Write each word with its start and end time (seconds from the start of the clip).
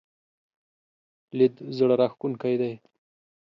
لید 1.37 1.55
زړه 1.77 1.95
راښکونکی 2.01 2.55
دی. 2.61 2.73